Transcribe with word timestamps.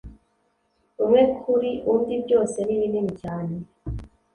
Umwe 1.03 1.21
kuri 1.41 1.71
undi 1.93 2.13
byose 2.25 2.57
ni 2.63 2.75
binini 2.79 3.11
cyane 3.21 3.55